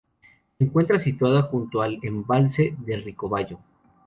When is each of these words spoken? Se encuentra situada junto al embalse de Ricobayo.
Se 0.57 0.63
encuentra 0.63 0.97
situada 0.97 1.43
junto 1.43 1.83
al 1.83 1.99
embalse 2.01 2.75
de 2.83 2.95
Ricobayo. 2.97 3.59